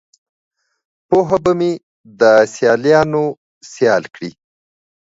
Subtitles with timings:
[1.07, 1.71] پوهه به مو
[2.19, 4.31] دسیالانوسیال کړي